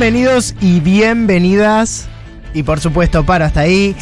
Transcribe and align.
Bienvenidos 0.00 0.54
y 0.60 0.78
bienvenidas, 0.78 2.08
y 2.54 2.62
por 2.62 2.78
supuesto 2.78 3.26
para 3.26 3.46
hasta 3.46 3.62
ahí, 3.62 3.96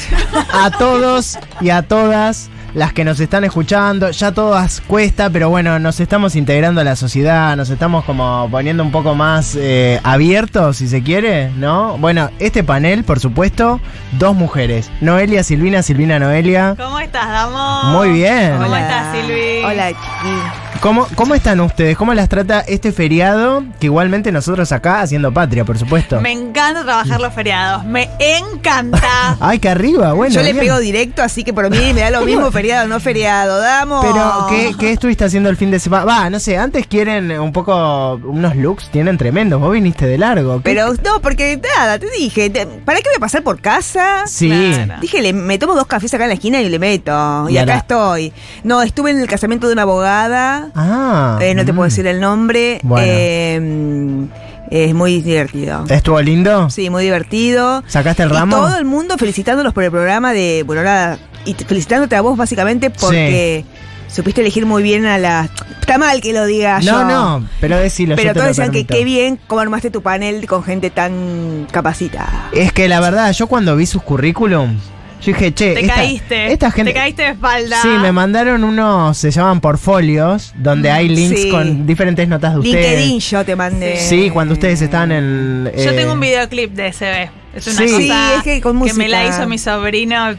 a 0.52 0.70
todos 0.78 1.38
y 1.62 1.70
a 1.70 1.80
todas 1.80 2.50
las 2.74 2.92
que 2.92 3.02
nos 3.02 3.18
están 3.18 3.44
escuchando. 3.44 4.10
Ya 4.10 4.30
todas 4.32 4.82
cuesta, 4.82 5.30
pero 5.30 5.48
bueno, 5.48 5.78
nos 5.78 5.98
estamos 5.98 6.36
integrando 6.36 6.82
a 6.82 6.84
la 6.84 6.96
sociedad, 6.96 7.56
nos 7.56 7.70
estamos 7.70 8.04
como 8.04 8.46
poniendo 8.50 8.82
un 8.82 8.92
poco 8.92 9.14
más 9.14 9.56
eh, 9.58 9.98
abiertos, 10.04 10.76
si 10.76 10.86
se 10.86 11.02
quiere, 11.02 11.48
¿no? 11.52 11.96
Bueno, 11.96 12.28
este 12.40 12.62
panel, 12.62 13.02
por 13.02 13.18
supuesto, 13.18 13.80
dos 14.18 14.36
mujeres. 14.36 14.90
Noelia 15.00 15.42
Silvina, 15.44 15.82
Silvina 15.82 16.18
Noelia. 16.18 16.74
¿Cómo 16.76 16.98
estás, 16.98 17.26
Damo? 17.26 17.84
Muy 17.84 18.10
bien. 18.10 18.52
¿Cómo 18.52 18.66
Hola. 18.66 18.80
estás, 18.82 19.16
Silvi? 19.16 19.64
Hola, 19.64 19.88
chiqui. 19.88 20.65
¿Cómo, 20.80 21.06
¿Cómo 21.14 21.34
están 21.34 21.60
ustedes? 21.60 21.96
¿Cómo 21.96 22.14
las 22.14 22.28
trata 22.28 22.60
este 22.60 22.92
feriado? 22.92 23.64
Que 23.80 23.86
igualmente 23.86 24.30
nosotros 24.30 24.70
acá 24.72 25.00
haciendo 25.00 25.32
patria, 25.32 25.64
por 25.64 25.78
supuesto. 25.78 26.20
Me 26.20 26.32
encanta 26.32 26.84
trabajar 26.84 27.20
los 27.20 27.32
feriados. 27.34 27.84
Me 27.84 28.08
encanta. 28.18 29.36
Ay, 29.40 29.58
que 29.58 29.68
arriba, 29.68 30.12
bueno. 30.12 30.34
Yo 30.34 30.42
le 30.42 30.52
bien. 30.52 30.64
pego 30.66 30.78
directo, 30.78 31.22
así 31.22 31.42
que 31.44 31.52
por 31.52 31.68
mí 31.70 31.92
me 31.92 32.00
da 32.02 32.10
lo 32.10 32.22
mismo 32.22 32.50
feriado, 32.52 32.86
no 32.88 33.00
feriado. 33.00 33.58
Damos. 33.60 34.04
Pero, 34.04 34.46
¿qué, 34.48 34.74
qué 34.78 34.92
estuviste 34.92 35.24
haciendo 35.24 35.48
el 35.50 35.56
fin 35.56 35.70
de 35.70 35.78
semana? 35.80 36.04
Va, 36.04 36.30
no 36.30 36.38
sé, 36.38 36.56
antes 36.56 36.86
quieren 36.86 37.30
un 37.32 37.52
poco. 37.52 38.14
Unos 38.24 38.54
looks, 38.56 38.90
tienen 38.90 39.18
tremendos. 39.18 39.60
Vos 39.60 39.72
viniste 39.72 40.06
de 40.06 40.18
largo. 40.18 40.56
¿qué- 40.58 40.62
Pero 40.70 40.92
no, 41.04 41.20
porque 41.20 41.60
nada, 41.76 41.98
te 41.98 42.08
dije, 42.10 42.50
te- 42.50 42.66
¿para 42.66 42.98
qué 42.98 43.08
voy 43.08 43.16
a 43.16 43.20
pasar 43.20 43.42
por 43.42 43.60
casa? 43.60 44.24
Sí. 44.26 44.74
Dije, 45.00 45.20
le, 45.22 45.32
me 45.32 45.58
tomo 45.58 45.74
dos 45.74 45.86
cafés 45.86 46.12
acá 46.14 46.24
en 46.24 46.30
la 46.30 46.34
esquina 46.34 46.60
y 46.60 46.68
le 46.68 46.78
meto. 46.78 47.48
Y, 47.48 47.56
acá 47.58 47.66
la- 47.72 47.76
estoy. 47.78 48.32
No, 48.62 48.82
estuve 48.82 49.10
en 49.10 49.20
el 49.20 49.26
casamiento 49.26 49.66
de 49.66 49.72
una 49.72 49.82
abogada. 49.82 50.65
Ah. 50.74 51.38
eh, 51.40 51.54
no 51.54 51.64
te 51.64 51.72
mm. 51.72 51.76
puedo 51.76 51.88
decir 51.88 52.06
el 52.06 52.20
nombre. 52.20 52.80
Bueno. 52.82 53.06
Eh, 53.08 53.60
mm, 53.60 54.24
es 54.70 54.94
muy 54.94 55.22
divertido. 55.22 55.84
¿Estuvo 55.88 56.20
lindo? 56.20 56.70
Sí, 56.70 56.90
muy 56.90 57.04
divertido. 57.04 57.84
¿Sacaste 57.86 58.24
el 58.24 58.30
Y 58.30 58.32
ramo? 58.32 58.56
todo 58.56 58.76
el 58.76 58.84
mundo 58.84 59.16
felicitándolos 59.16 59.72
por 59.72 59.84
el 59.84 59.90
programa 59.90 60.32
de. 60.32 60.64
Bueno, 60.66 60.80
ahora. 60.80 61.18
Y 61.44 61.54
felicitándote 61.54 62.16
a 62.16 62.20
vos 62.22 62.36
básicamente 62.36 62.90
porque 62.90 63.64
supiste 64.08 64.40
elegir 64.40 64.66
muy 64.66 64.82
bien 64.82 65.06
a 65.06 65.18
la. 65.18 65.48
Está 65.80 65.98
mal 65.98 66.20
que 66.20 66.32
lo 66.32 66.44
diga 66.46 66.80
yo. 66.80 66.92
No, 66.92 67.04
no, 67.38 67.48
pero 67.60 67.78
decilo. 67.78 68.16
Pero 68.16 68.28
yo 68.28 68.32
te 68.32 68.40
todos 68.40 68.48
decían 68.48 68.72
que 68.72 68.84
qué 68.84 69.04
bien 69.04 69.38
cómo 69.46 69.60
armaste 69.60 69.90
tu 69.90 70.02
panel 70.02 70.44
con 70.48 70.64
gente 70.64 70.90
tan 70.90 71.68
capacitada. 71.70 72.48
Es 72.52 72.72
que 72.72 72.88
la 72.88 72.98
verdad, 73.00 73.30
yo 73.32 73.46
cuando 73.46 73.76
vi 73.76 73.86
sus 73.86 74.02
currículum, 74.02 74.76
yo 75.20 75.32
dije, 75.32 75.52
che. 75.54 75.74
Te 75.74 75.80
esta, 75.80 75.94
caíste. 75.94 76.52
Esta 76.52 76.70
gente. 76.70 76.92
Te 76.92 76.98
caíste 76.98 77.22
de 77.22 77.28
espalda. 77.30 77.80
Sí, 77.82 77.88
me 77.88 78.12
mandaron 78.12 78.62
unos, 78.64 79.16
se 79.16 79.30
llaman 79.30 79.60
portfolios, 79.60 80.52
donde 80.56 80.90
hay 80.90 81.08
links 81.08 81.42
Sí. 81.42 81.50
con 81.50 81.86
diferentes 81.86 82.28
notas 82.28 82.52
de 82.54 82.58
ustedes. 82.60 82.98
LinkedIn 83.00 83.20
yo 83.20 83.44
te 83.44 83.56
mandé. 83.56 83.96
Sí, 83.96 84.30
cuando 84.30 84.54
ustedes 84.54 84.80
estaban 84.82 85.12
en. 85.12 85.70
Yo 85.76 85.90
eh, 85.90 85.94
tengo 85.94 86.12
un 86.12 86.20
videoclip 86.20 86.72
de 86.72 86.92
SB. 86.92 87.30
Es 87.54 87.66
una 87.66 87.76
Sí. 87.76 87.84
cosa 87.86 87.98
Sí, 87.98 88.12
es 88.38 88.42
que 88.42 88.60
con 88.60 88.78
me 88.78 88.86
la 88.86 88.94
música. 88.94 89.26
hizo 89.26 89.48
mi 89.48 89.58
sobrino. 89.58 90.34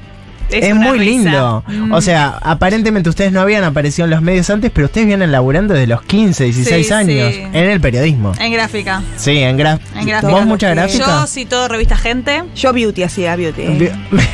Es, 0.49 0.73
muy 0.75 0.97
risa. 0.99 1.11
lindo. 1.29 1.63
Mm. 1.67 1.91
O 1.91 2.01
sea, 2.01 2.37
aparentemente 2.41 3.09
ustedes 3.09 3.31
no 3.31 3.41
habían 3.41 3.63
aparecido 3.63 4.05
en 4.05 4.11
los 4.11 4.21
medios 4.21 4.49
antes, 4.49 4.71
pero 4.73 4.85
ustedes 4.85 5.07
vienen 5.07 5.31
laburando 5.31 5.73
desde 5.73 5.87
los 5.87 6.01
15, 6.03 6.45
16 6.45 6.87
Sí, 6.87 6.93
años 6.93 7.33
sí. 7.33 7.41
en 7.41 7.55
el 7.69 7.81
periodismo. 7.81 8.33
En 8.39 8.51
gráfica. 8.53 9.01
Sí, 9.17 9.37
en, 9.37 9.57
gra- 9.57 9.79
En 9.95 10.05
gráfica. 10.05 10.31
¿Vos 10.31 10.45
mucha 10.45 10.69
Yo 10.69 10.75
gráfica? 10.75 11.05
Yo 11.05 11.27
sí 11.27 11.45
todo 11.45 11.67
revista 11.67 11.97
Gente. 11.97 12.43
Yo 12.55 12.73
beauty 12.73 13.03
hacía 13.03 13.35
beauty. 13.35 13.63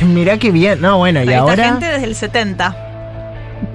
Mirá 0.02 0.38
qué 0.38 0.50
bien. 0.50 0.80
No, 0.80 0.98
bueno, 0.98 1.22
y 1.24 1.32
ahora. 1.32 1.64
Gente 1.70 1.86
desde 1.86 2.04
el 2.04 2.14
70. 2.14 2.83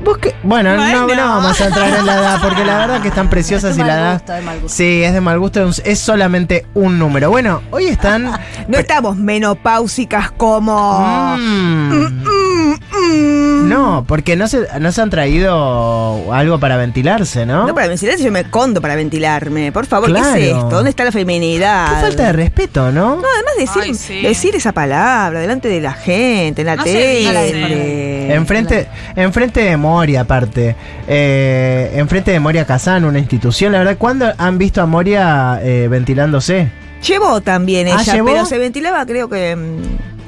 ¿Vos 0.03 0.17
qué? 0.17 0.35
Bueno, 0.43 0.75
No, 0.75 1.03
Bueno. 1.05 1.15
no 1.15 1.27
vamos 1.35 1.61
a 1.61 1.67
entrar 1.67 1.89
en 1.99 2.05
la 2.05 2.15
edad, 2.19 2.41
porque 2.41 2.63
la 2.65 2.77
verdad 2.79 3.01
que 3.01 3.07
están 3.09 3.29
preciosas 3.29 3.77
y 3.77 3.83
la 3.83 3.93
edad. 3.99 4.41
Sí, 4.67 5.03
es 5.03 5.13
de 5.13 5.21
mal 5.21 5.39
gusto, 5.39 5.67
es- 5.69 5.81
es 5.85 5.99
solamente 5.99 6.65
un 6.73 6.97
número. 6.99 7.29
Bueno, 7.29 7.61
hoy 7.71 7.85
están. 7.87 8.31
No 8.67 8.77
estamos 8.77 9.17
menopáusicas 9.17 10.31
como. 10.31 11.35
Mm. 11.37 11.89
Mm, 11.93 12.23
mm. 12.23 12.48
No, 13.09 14.03
porque 14.07 14.35
no 14.35 14.47
se, 14.47 14.67
no 14.79 14.91
se 14.91 15.01
han 15.01 15.09
traído 15.09 16.33
algo 16.33 16.59
para 16.59 16.77
ventilarse, 16.77 17.45
¿no? 17.45 17.67
No 17.67 17.75
para 17.75 17.87
ventilarse, 17.87 18.23
yo 18.23 18.31
me 18.31 18.45
condo 18.49 18.81
para 18.81 18.95
ventilarme. 18.95 19.71
Por 19.71 19.85
favor, 19.85 20.09
Claro. 20.09 20.33
¿qué 20.35 20.49
es 20.51 20.55
esto? 20.55 20.69
¿Dónde 20.69 20.89
está 20.89 21.03
la 21.03 21.11
feminidad? 21.11 21.89
Qué 21.95 22.01
falta 22.01 22.23
de 22.27 22.31
respeto, 22.33 22.91
¿no? 22.91 23.17
No, 23.17 23.23
además 23.35 23.53
decir, 23.57 23.81
Ay, 23.83 23.93
sí. 23.93 24.21
decir 24.21 24.55
esa 24.55 24.71
palabra 24.71 25.39
delante 25.39 25.67
de 25.67 25.81
la 25.81 25.93
gente, 25.93 26.61
en 26.61 26.67
la 26.67 26.75
No 26.77 26.83
tele. 26.83 28.33
Enfrente, 28.33 28.87
enfrente 29.15 29.61
de 29.63 29.77
Moria, 29.77 30.21
aparte. 30.21 30.75
Eh, 31.07 31.91
enfrente 31.95 32.31
de 32.31 32.39
Moria 32.39 32.65
Kazan, 32.65 33.05
una 33.05 33.19
institución. 33.19 33.71
La 33.71 33.79
verdad, 33.79 33.97
¿cuándo 33.97 34.31
han 34.37 34.57
visto 34.57 34.81
a 34.81 34.85
Moria 34.85 35.59
eh, 35.61 35.87
ventilándose? 35.89 36.69
Llevó 37.07 37.41
también 37.41 37.87
Ah, 37.87 37.99
ella, 38.01 38.13
¿llevó? 38.13 38.27
pero 38.27 38.45
se 38.45 38.57
ventilaba 38.57 39.05
creo 39.05 39.29
que 39.29 39.55
mm, 39.55 40.18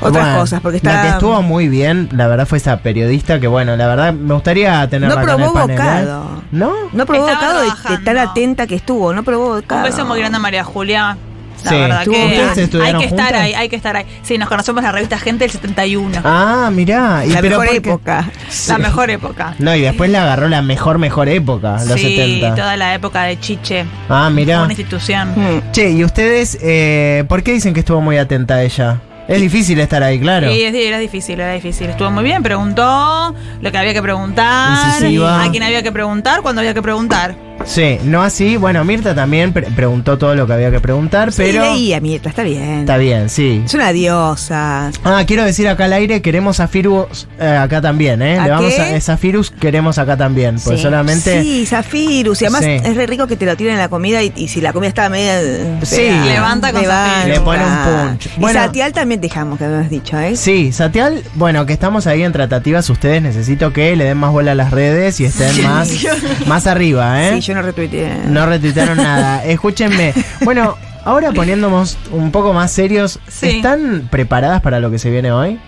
otras 0.00 0.24
Bueno, 0.24 0.38
cosas, 0.40 0.60
porque 0.60 0.76
está... 0.78 0.94
La 0.94 1.02
que 1.02 1.08
estuvo 1.10 1.42
muy 1.42 1.68
bien, 1.68 2.08
la 2.12 2.26
verdad, 2.26 2.46
fue 2.46 2.58
esa 2.58 2.78
periodista 2.78 3.38
que, 3.40 3.46
bueno, 3.46 3.76
la 3.76 3.86
verdad, 3.86 4.12
me 4.12 4.34
gustaría 4.34 4.88
tenerla 4.88 5.16
No 5.16 5.20
acá 5.22 5.32
en 5.34 5.40
el 5.40 5.44
probó 5.50 5.54
panel, 5.60 5.70
¿eh? 5.76 5.80
bocado. 5.80 6.42
¿No? 6.52 6.72
No 6.92 7.06
probó 7.06 7.28
Estaba 7.28 7.62
bocado 7.64 7.96
de, 7.96 8.04
tan 8.04 8.18
atenta 8.18 8.66
que 8.66 8.74
estuvo, 8.76 9.12
no 9.12 9.22
probó 9.22 9.54
Un 9.54 9.60
bocado. 9.60 9.82
beso 9.84 10.04
muy 10.04 10.18
grande 10.20 10.36
a 10.36 10.40
María 10.40 10.64
Julia. 10.64 11.16
La 11.62 11.70
Sí. 11.72 11.76
verdad 11.76 11.98
¿Estuvo- 11.98 12.14
que 12.14 12.20
hay 12.22 12.94
que 12.94 13.04
estar 13.04 13.08
juntas? 13.08 13.32
ahí, 13.34 13.52
hay 13.52 13.68
que 13.68 13.76
estar 13.76 13.94
ahí. 13.94 14.06
Sí, 14.22 14.38
nos 14.38 14.48
conocemos 14.48 14.78
en 14.80 14.86
la 14.86 14.92
revista 14.92 15.18
Gente 15.18 15.44
del 15.44 15.50
71. 15.50 16.18
Ah, 16.24 16.70
mirá. 16.72 17.22
y 17.26 17.32
La 17.32 17.42
pero 17.42 17.58
mejor 17.60 17.76
época. 17.76 18.30
Sí. 18.48 18.70
La 18.72 18.78
mejor 18.78 19.10
época. 19.10 19.54
No, 19.58 19.74
y 19.76 19.82
después 19.82 20.08
le 20.08 20.16
agarró 20.16 20.48
la 20.48 20.62
mejor, 20.62 20.96
mejor 20.96 21.28
época, 21.28 21.72
los 21.84 22.00
sí, 22.00 22.16
70. 22.16 22.54
toda 22.54 22.78
la 22.78 22.94
época 22.94 23.24
de 23.24 23.38
Chiche. 23.38 23.84
Ah, 24.08 24.30
mirá. 24.32 24.62
Una 24.62 24.72
institución. 24.72 25.32
Mm. 25.36 25.70
Che, 25.72 25.90
¿y 25.90 26.02
ustedes 26.02 26.56
eh, 26.62 27.24
por 27.28 27.42
qué 27.42 27.52
dicen 27.52 27.74
que 27.74 27.80
estuvo 27.80 28.00
muy 28.00 28.16
atenta 28.16 28.54
a 28.54 28.62
ella? 28.62 29.02
Es 29.30 29.40
difícil 29.40 29.78
estar 29.78 30.02
ahí, 30.02 30.18
claro. 30.18 30.52
Sí, 30.52 30.60
era 30.60 30.98
difícil, 30.98 31.38
era 31.38 31.52
difícil. 31.52 31.88
Estuvo 31.88 32.10
muy 32.10 32.24
bien, 32.24 32.42
preguntó 32.42 33.32
lo 33.60 33.70
que 33.70 33.78
había 33.78 33.92
que 33.92 34.02
preguntar, 34.02 34.88
Incisiva. 34.88 35.44
a 35.44 35.50
quién 35.52 35.62
había 35.62 35.84
que 35.84 35.92
preguntar, 35.92 36.42
cuando 36.42 36.60
había 36.62 36.74
que 36.74 36.82
preguntar. 36.82 37.36
Sí, 37.64 37.98
no 38.04 38.22
así. 38.22 38.56
Bueno, 38.56 38.84
Mirta 38.84 39.14
también 39.14 39.52
pre- 39.52 39.62
preguntó 39.70 40.18
todo 40.18 40.34
lo 40.34 40.46
que 40.46 40.54
había 40.54 40.70
que 40.70 40.80
preguntar, 40.80 41.30
Sí, 41.32 41.42
pero 41.44 41.62
leía, 41.72 42.00
Mirta, 42.00 42.28
está 42.30 42.42
bien. 42.42 42.80
está 42.80 42.96
bien, 42.96 43.28
sí. 43.28 43.62
Es 43.64 43.74
una 43.74 43.92
diosa. 43.92 44.90
Ah, 45.04 45.22
quiero 45.26 45.44
decir 45.44 45.68
acá 45.68 45.84
al 45.84 45.92
aire, 45.92 46.20
queremos 46.22 46.58
a 46.58 46.66
Firus 46.68 47.28
eh, 47.38 47.46
acá 47.46 47.80
también, 47.80 48.22
¿eh? 48.22 48.38
¿A 48.38 48.44
Le 48.44 48.50
vamos 48.50 48.74
qué? 48.74 48.80
a, 48.80 48.96
esa 48.96 49.16
Firus 49.16 49.50
queremos 49.50 49.98
acá 49.98 50.16
también, 50.16 50.56
pues 50.64 50.78
Sí. 50.78 50.82
solamente... 50.82 51.42
Sí, 51.42 51.66
Zafirus. 51.66 52.40
Y 52.42 52.46
además 52.46 52.64
Sí. 52.64 52.70
es 52.70 52.96
re 52.96 53.06
rico 53.06 53.26
que 53.26 53.36
te 53.36 53.46
lo 53.46 53.56
tiren 53.56 53.74
en 53.74 53.78
la 53.78 53.88
comida 53.88 54.22
y, 54.22 54.32
y 54.34 54.48
si 54.48 54.60
la 54.60 54.72
comida 54.72 54.88
estaba 54.88 55.10
media. 55.10 55.40
eh, 55.40 55.78
Sí. 55.82 56.08
Levanta 56.24 56.72
con 56.72 56.82
Zafirus. 56.84 57.28
Le 57.38 57.40
pone 57.40 57.62
un 57.64 58.08
punch. 58.08 58.26
Y 58.36 58.40
Bueno. 58.40 58.60
Satial 58.60 58.92
también 58.92 59.20
dejamos 59.20 59.58
que 59.58 59.64
habíamos 59.66 59.90
dicho, 59.90 60.18
¿eh? 60.18 60.34
Sí, 60.34 60.72
Satial, 60.72 61.22
bueno, 61.34 61.66
que 61.66 61.72
estamos 61.74 62.06
ahí 62.06 62.22
en 62.22 62.32
tratativas, 62.32 62.88
ustedes 62.90 63.22
necesito 63.22 63.72
que 63.72 63.94
le 63.96 64.04
den 64.04 64.18
más 64.18 64.32
bola 64.32 64.52
a 64.52 64.54
las 64.56 64.70
redes 64.72 65.20
y 65.20 65.26
estén 65.26 65.62
más, 65.62 65.90
más 66.46 66.66
arriba, 66.66 67.22
¿eh? 67.22 67.34
Sí, 67.34 67.40
yo 67.42 67.49
no 67.54 67.62
retuiteé. 67.62 68.22
No 68.26 68.46
retuitearon 68.46 68.96
nada. 68.96 69.44
Escúchenme. 69.44 70.12
Bueno, 70.44 70.76
ahora 71.04 71.32
poniéndonos 71.32 71.98
un 72.12 72.30
poco 72.30 72.52
más 72.52 72.70
serios, 72.72 73.18
Sí. 73.28 73.48
¿están 73.56 74.08
preparadas 74.10 74.60
para 74.62 74.80
lo 74.80 74.90
que 74.90 74.98
se 74.98 75.10
viene 75.10 75.32
hoy? 75.32 75.58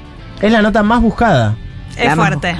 Es 0.41 0.51
la 0.53 0.63
nota 0.63 0.83
más 0.83 1.01
buscada. 1.01 1.57
Es 1.97 2.07
La 2.07 2.17
fuerte. 2.17 2.55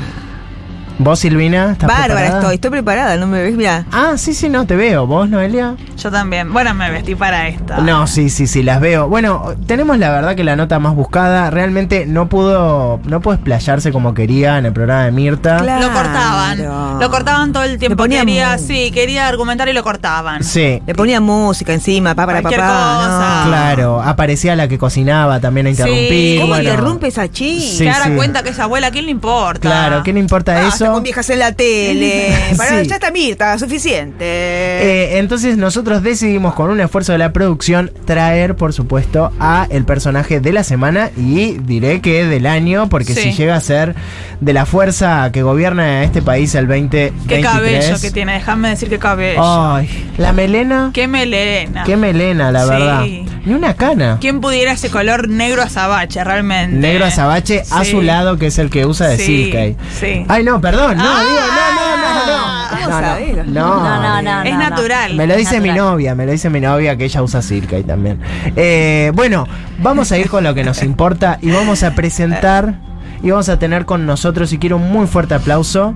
¿Vos, 0.99 1.19
Silvina? 1.21 1.73
¿Estás 1.73 1.89
Bárbara 1.89 2.15
preparada? 2.15 2.39
estoy, 2.41 2.55
estoy 2.57 2.71
preparada, 2.71 3.17
no 3.17 3.27
me 3.27 3.43
ves, 3.43 3.57
mira. 3.57 3.87
Ah, 3.91 4.13
sí, 4.17 4.35
sí, 4.35 4.49
no, 4.49 4.67
te 4.67 4.77
veo. 4.77 5.07
¿Vos, 5.07 5.29
Noelia? 5.29 5.75
Yo 5.97 6.11
también. 6.13 6.53
Bueno, 6.53 6.75
me 6.75 6.91
vestí 6.91 7.15
para 7.17 7.49
esta. 7.49 7.79
No, 7.79 8.07
sí, 8.07 8.31
sí, 8.31 8.47
sí, 8.47 8.63
las 8.63 8.81
veo. 8.81 9.09
Bueno, 9.09 9.55
tenemos 9.67 9.99
la 9.99 10.11
verdad 10.11 10.37
que 10.37 10.45
la 10.45 10.55
nota 10.55 10.79
más 10.79 10.95
buscada 10.95 11.51
realmente 11.51 12.07
no 12.07 12.29
pudo, 12.29 13.01
no 13.05 13.21
pudo 13.21 13.35
explayarse 13.35 13.91
como 13.91 14.15
quería 14.15 14.59
en 14.59 14.67
el 14.67 14.73
programa 14.73 15.05
de 15.05 15.13
Mirta. 15.13 15.59
Claro. 15.59 15.89
Lo 15.89 15.93
cortaban. 15.93 16.99
Lo 17.01 17.11
cortaban 17.11 17.53
todo 17.53 17.65
el 17.65 17.79
tiempo. 17.79 18.05
Quería, 18.05 18.59
sí, 18.59 18.91
quería 18.93 19.27
argumentar 19.27 19.69
y 19.69 19.73
lo 19.73 19.83
cortaban. 19.83 20.45
Sí. 20.45 20.81
Le 20.87 20.95
ponía 20.95 21.21
música 21.21 21.73
encima, 21.73 22.11
papá 22.11 22.27
para 22.27 22.43
Cualquier 22.43 22.61
papá. 22.61 22.97
cosa. 22.97 23.41
no. 23.45 23.49
Claro, 23.49 24.03
aparecía 24.03 24.55
la 24.55 24.69
que 24.69 24.79
cocinaba 24.79 25.41
también 25.41 25.67
a 25.67 25.71
interrumpir. 25.71 26.41
¿Cómo 26.41 26.49
bueno. 26.55 26.63
interrumpe 26.69 27.09
esa 27.09 27.29
chica? 27.31 27.61
Sí, 27.61 27.77
Se 27.79 27.85
dará 27.87 28.05
sí. 28.05 28.13
cuenta 28.15 28.43
que 28.45 28.51
es 28.51 28.59
abuela, 28.61 28.89
¿a 28.89 28.91
quién 28.91 29.07
le 29.07 29.11
importa? 29.11 29.61
Claro, 29.61 30.03
¿qué 30.03 30.13
le 30.13 30.21
importa 30.21 30.53
Basta 30.53 30.69
eso? 30.69 30.82
Con 30.91 31.03
viejas 31.03 31.31
en 31.31 31.39
la 31.39 31.53
tele. 31.53 32.33
Para, 32.57 32.81
Sí. 32.83 32.89
Ya 32.89 32.95
está 32.97 33.11
Mirta, 33.11 33.59
suficiente. 33.59 34.25
Eh, 34.25 35.19
entonces 35.19 35.57
nosotros 35.57 36.03
decidimos 36.03 36.55
con 36.55 36.71
un 36.71 36.81
esfuerzo 36.81 37.13
de 37.13 37.19
la 37.19 37.33
producción 37.33 37.91
traer, 38.05 38.57
por 38.57 38.73
supuesto, 38.73 39.33
a 39.39 39.67
el 39.71 39.85
personaje 39.85 40.41
de 40.41 40.53
la 40.53 40.65
semana 40.65 41.11
y 41.17 41.59
diré 41.59 42.01
que 42.01 42.25
del 42.25 42.47
año, 42.47 42.89
porque 42.89 43.15
Sí. 43.15 43.23
si 43.31 43.33
llega 43.33 43.57
a 43.57 43.61
ser 43.61 43.95
de 44.41 44.53
la 44.53 44.67
fuerza 44.67 45.31
que 45.33 45.43
gobierna 45.43 46.03
este 46.05 46.23
país 46.23 46.55
el 46.55 46.67
2023. 46.67 47.13
Qué 47.29 47.41
cabello 47.41 48.01
que 48.01 48.11
tiene, 48.11 48.35
déjame 48.35 48.71
decir 48.71 48.89
qué 48.89 48.99
cabello. 48.99 49.41
Ay, 49.43 49.89
la 50.19 50.33
melena. 50.33 50.91
Qué 50.93 51.07
melena. 51.09 51.85
Qué 51.85 51.97
melena, 51.97 52.51
la 52.51 52.65
Sí. 52.65 52.71
verdad. 52.71 53.05
Ni 53.45 53.55
una 53.55 53.75
cana. 53.75 54.19
¿Quién 54.21 54.41
pudiera 54.41 54.73
ese 54.73 54.89
color 54.91 55.29
negro 55.29 55.63
azabache 55.63 56.23
realmente? 56.23 56.77
Negro 56.77 57.07
azabache 57.07 57.63
a 57.71 57.85
Sí. 57.85 57.91
su 57.91 58.03
lado, 58.03 58.37
que 58.39 58.47
es 58.47 58.59
el 58.59 58.71
que 58.71 58.87
usa 58.87 59.09
de 59.09 59.17
Sí, 59.19 59.25
Silkei. 59.45 59.77
sí. 59.99 60.25
Ay, 60.29 60.45
no, 60.45 60.61
perdón. 60.61 60.97
No, 60.97 61.05
Ah. 61.05 61.23
digo, 61.23 61.41
no, 61.41 61.75
no, 61.75 61.97
no, 61.97 62.27
no. 62.27 62.53
¿Cómo 62.71 62.83
No, 62.83 63.01
no, 63.01 63.81
no. 63.81 63.83
No, 63.85 64.01
no, 64.01 64.23
no. 64.23 64.43
es 64.43 64.53
no, 64.55 64.59
no. 64.61 64.71
natural. 64.71 65.15
Me 65.15 65.27
lo 65.27 65.37
dice 65.37 65.61
mi 65.61 65.69
Natural. 65.69 65.91
novia, 65.93 66.15
me 66.15 66.27
lo 66.27 66.33
dice 66.33 66.51
mi 66.51 66.61
novia 66.61 66.97
que 66.97 67.05
ella 67.05 67.23
usa 67.23 67.43
Silky 67.43 67.83
también. 67.83 68.21
Eh, 68.57 69.11
bueno, 69.15 69.47
vamos 69.79 70.13
a 70.13 70.19
ir 70.19 70.29
con 70.29 70.45
lo 70.45 70.55
que 70.55 70.63
nos 70.65 70.83
importa 70.83 71.39
y 71.43 71.51
vamos 71.51 71.83
a 71.83 71.95
presentar 71.95 72.75
y 73.23 73.31
vamos 73.31 73.49
a 73.49 73.59
tener 73.59 73.85
con 73.87 74.05
nosotros, 74.07 74.53
y 74.53 74.59
quiero 74.59 74.77
un 74.77 74.91
muy 74.91 75.07
fuerte 75.07 75.35
aplauso, 75.35 75.95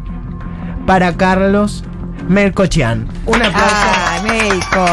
para 0.86 1.16
Carlos 1.16 1.82
Melcochian. 2.28 3.08
Un 3.26 3.42
aplauso. 3.42 3.74
Ah, 3.74 4.05
médico. 4.26 4.84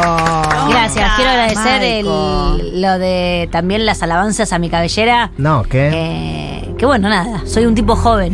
Gracias, 0.69 1.11
quiero 1.15 1.31
agradecer 1.31 1.83
el- 1.83 2.81
lo 2.81 2.97
de 2.99 3.49
también 3.51 3.85
las 3.85 4.01
alabanzas 4.03 4.53
a 4.53 4.59
mi 4.59 4.69
cabellera. 4.69 5.31
No, 5.37 5.63
¿qué? 5.63 5.89
Eh, 5.93 6.75
que 6.77 6.85
bueno, 6.85 7.09
nada, 7.09 7.41
soy 7.45 7.65
un 7.65 7.75
tipo 7.75 7.95
joven. 7.95 8.33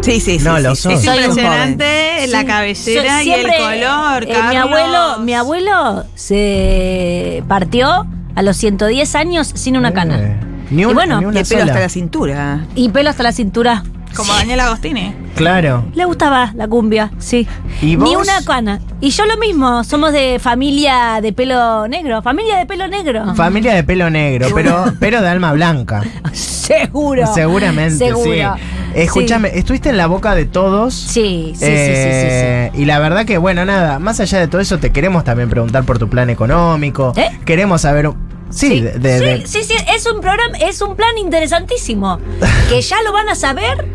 Sí, 0.00 0.20
sí, 0.20 0.38
sí. 0.38 0.44
No, 0.44 0.56
sí, 0.58 0.62
lo 0.62 0.74
sí. 0.76 0.82
sos. 0.82 0.92
Es 0.94 1.04
Soy 1.04 1.18
un 1.18 1.24
impresionante 1.24 2.26
la 2.28 2.40
Sí, 2.40 2.46
cabellera 2.46 3.18
soy- 3.18 3.28
y 3.28 3.32
el 3.32 3.46
color, 3.46 4.24
eh, 4.24 4.36
mi 4.48 4.56
abuelo, 4.56 5.18
mi 5.20 5.34
abuelo 5.34 6.04
se 6.14 7.42
partió 7.48 8.06
a 8.34 8.42
los 8.42 8.56
110 8.56 9.14
años 9.16 9.50
sin 9.54 9.76
una 9.76 9.92
cana. 9.92 10.18
Eh, 10.20 10.36
Ni 10.70 10.82
Y 10.82 10.84
una, 10.84 10.94
bueno, 10.94 11.16
ni 11.18 11.22
Y 11.22 11.26
una 11.26 11.40
el 11.40 11.46
pelo 11.46 11.60
sola. 11.60 11.72
hasta 11.72 11.80
la 11.82 11.88
cintura. 11.88 12.60
Y 12.74 12.90
pelo 12.90 13.08
hasta 13.10 13.22
la 13.22 13.32
cintura. 13.32 13.82
Como 14.16 14.32
Daniel 14.32 14.60
Agostini. 14.60 15.14
Claro. 15.36 15.84
Le 15.94 16.04
gustaba 16.04 16.52
la 16.56 16.66
cumbia, 16.66 17.10
sí. 17.18 17.46
¿Y 17.80 17.96
Ni 17.96 18.14
vos? 18.16 18.22
una 18.26 18.42
cana. 18.44 18.80
Y 19.00 19.10
yo 19.10 19.24
lo 19.26 19.36
mismo, 19.36 19.84
somos 19.84 20.12
de 20.12 20.38
familia 20.40 21.20
de 21.22 21.32
pelo 21.32 21.86
negro. 21.86 22.20
Familia 22.22 22.56
de 22.58 22.66
pelo 22.66 22.88
negro. 22.88 23.34
Familia 23.36 23.74
de 23.74 23.84
pelo 23.84 24.10
negro, 24.10 24.48
pero, 24.54 24.92
pero 24.98 25.20
de 25.22 25.28
alma 25.28 25.52
blanca. 25.52 26.02
Seguro. 26.32 27.26
Seguramente, 27.32 28.06
Seguro. 28.08 28.24
sí. 28.56 28.62
Escúchame, 28.94 29.50
estuviste 29.56 29.90
en 29.90 29.96
la 29.96 30.06
boca 30.06 30.34
de 30.34 30.46
todos. 30.46 30.94
Sí, 30.94 31.52
sí, 31.54 31.60
sí, 31.60 31.66
sí, 31.66 31.66
sí, 31.66 31.70
Eh, 31.70 32.70
Y 32.74 32.84
la 32.86 32.98
verdad 32.98 33.24
que, 33.26 33.38
bueno, 33.38 33.64
nada, 33.64 33.98
más 33.98 34.18
allá 34.20 34.38
de 34.40 34.48
todo 34.48 34.60
eso, 34.60 34.78
te 34.78 34.90
queremos 34.90 35.24
también 35.24 35.48
preguntar 35.50 35.84
por 35.84 35.98
tu 35.98 36.08
plan 36.08 36.30
económico. 36.30 37.12
¿Eh? 37.16 37.28
Queremos 37.44 37.82
saber. 37.82 38.10
Sí, 38.50 38.68
Sí, 38.70 38.80
de- 38.80 38.92
de- 38.98 39.18
sí, 39.18 39.24
de- 39.24 39.46
sí, 39.46 39.64
sí, 39.64 39.74
es 39.94 40.06
un 40.06 40.20
programa, 40.22 40.56
es 40.58 40.80
un 40.80 40.96
plan 40.96 41.16
interesantísimo. 41.18 42.18
que 42.70 42.80
ya 42.80 42.96
lo 43.02 43.12
van 43.12 43.28
a 43.28 43.34
saber 43.34 43.86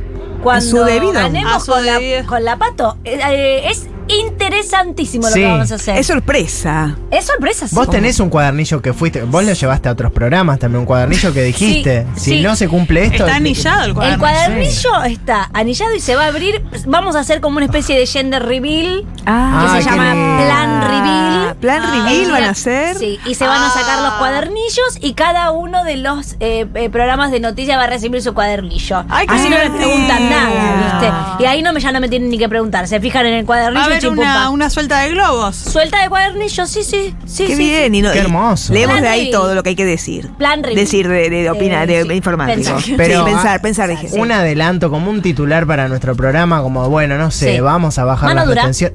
cuando 0.44 0.66
su 0.69 0.78
debido. 0.84 1.13
ganemos 1.13 1.54
A 1.56 1.60
su 1.60 1.72
con 1.72 1.86
la, 1.86 1.94
debido. 1.94 2.25
con 2.28 2.44
la 2.44 2.57
pato. 2.57 2.98
Eh, 3.04 3.19
eh, 3.24 3.69
es 3.69 3.88
interesantísimo 4.07 5.28
lo 5.28 5.34
Sí. 5.34 5.40
que 5.40 5.48
vamos 5.48 5.72
a 5.72 5.75
hacer. 5.75 5.98
Es 5.98 6.07
sorpresa. 6.07 6.95
Es 7.10 7.25
sorpresa, 7.25 7.68
sí. 7.68 7.75
Vos 7.75 7.90
tenés 7.90 8.19
un 8.19 8.30
cuadernillo 8.30 8.81
que 8.81 8.94
fuiste. 8.94 9.24
Vos 9.24 9.44
lo 9.45 9.54
llevaste 9.54 9.90
a 9.90 9.94
otros 9.94 10.12
programas 10.12 10.60
también, 10.60 10.81
un 10.81 10.86
cuadernillo 10.86 11.34
que 11.34 11.44
dijiste. 11.44 12.06
Sí, 12.16 12.19
si 12.22 12.38
sí. 12.38 12.42
no 12.44 12.56
se 12.56 12.68
cumple 12.68 13.06
esto. 13.06 13.25
Está 13.25 13.36
anillado 13.38 13.84
el 13.84 13.90
El 13.90 13.95
cuaderno. 13.95 14.19
cuadernillo 14.19 15.04
está 15.04 15.50
anillado 15.54 15.95
y 15.95 16.00
se 16.00 16.16
va 16.16 16.25
a 16.25 16.28
abrir. 16.28 16.63
Vamos 16.86 17.16
a 17.16 17.19
hacer 17.19 17.40
como 17.42 17.57
una 17.57 17.66
especie 17.66 17.98
de 17.98 18.06
gender 18.06 18.44
reveal 18.44 19.06
Ah, 19.25 19.74
que 19.78 19.84
se 19.84 19.90
llama 19.90 20.13
lindo. 20.13 20.44
Plan 20.44 20.81
Reveal. 20.81 21.52
Plan 21.63 21.81
reveal 21.81 22.25
El 22.25 22.31
van 22.31 22.44
a 22.44 22.50
hacer. 22.50 22.98
Sí, 22.98 23.19
y 23.25 23.36
se 23.36 23.48
van 23.48 23.62
a 23.63 23.69
sacar 23.69 24.01
los 24.01 24.12
Ah. 24.13 24.18
cuadernillos 24.19 24.98
y 25.00 25.13
cada 25.13 25.51
uno 25.51 25.83
de 25.86 25.95
los 25.98 26.33
eh, 26.42 26.65
eh, 26.75 26.89
programas 26.89 27.31
de 27.31 27.39
noticias 27.39 27.77
va 27.80 27.83
a 27.86 27.88
recibir 27.88 28.21
su 28.21 28.33
cuadernillo. 28.33 29.06
Ay, 29.10 29.25
Así 29.30 29.50
no 29.50 29.57
les 29.57 29.69
preguntan 29.69 30.30
nada, 30.30 31.00
¿viste? 31.00 31.44
Y 31.44 31.48
ahí 31.48 31.62
no 31.62 31.71
me, 31.71 31.80
ya 31.80 31.92
no 31.94 32.00
me 32.01 32.10
tienen 32.10 32.30
ni 32.30 32.38
que 32.38 32.50
preguntar. 32.50 32.88
Se 32.88 33.00
fijan 33.00 33.25
en 33.27 33.33
el 33.36 33.44
Va 33.44 33.48
cuadernillo 33.48 33.81
a 33.81 33.86
haber 33.86 34.07
una, 34.10 34.50
una 34.50 34.69
suelta 34.69 35.00
de 35.00 35.12
globos. 35.12 35.56
Suelta 35.56 36.01
de 36.04 36.10
cuadernillo, 36.10 36.65
sí, 36.68 36.83
sí. 36.83 37.15
sí 37.25 37.48
Qué 37.48 37.56
sí, 37.56 37.63
bien. 37.69 37.92
sí. 37.94 38.00
Y 38.00 38.01
no, 38.01 38.12
Qué 38.12 38.18
y 38.18 38.21
hermoso. 38.21 38.74
Leemos 38.74 38.94
Plan 38.95 39.04
de 39.04 39.09
ahí 39.09 39.19
reveal. 39.25 39.42
todo 39.42 39.56
lo 39.56 39.63
que 39.63 39.69
hay 39.69 39.75
que 39.75 39.86
decir. 39.86 40.30
Plan 40.38 40.62
reveal. 40.63 40.75
Decir 40.75 41.07
de, 41.07 41.30
de, 41.30 41.50
opinar, 41.50 41.89
Eh, 41.89 42.00
de 42.04 42.09
sí. 42.09 42.13
informático. 42.13 42.56
Pensar. 42.57 42.81
Sí, 42.81 42.94
Pero, 42.98 43.24
pensar, 43.25 43.57
ah, 43.59 43.62
pensar. 43.62 43.89
Un 44.12 44.31
adelanto, 44.31 44.89
como 44.89 45.09
un 45.09 45.21
titular 45.21 45.66
para 45.66 45.88
nuestro 45.88 46.13
programa, 46.16 46.62
como 46.62 46.89
bueno, 46.89 47.18
no 47.18 47.31
sé, 47.31 47.56
Sí. 47.56 47.59
vamos 47.62 47.98
a 47.98 48.04
bajar 48.04 48.30
Mano 48.30 48.42
la 48.42 48.45
dura. 48.45 48.62
retención. 48.63 48.92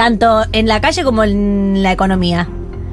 Tanto 0.00 0.44
en 0.52 0.66
la 0.66 0.80
calle 0.80 1.04
como 1.04 1.24
en 1.24 1.82
la 1.82 1.92
economía. 1.92 2.48